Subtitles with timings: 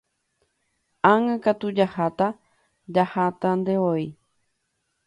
[1.11, 2.37] Ág̃akatu jahataha
[2.95, 4.05] jahatantevoi.